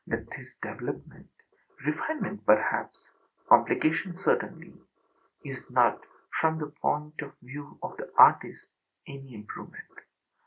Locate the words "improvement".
9.35-9.99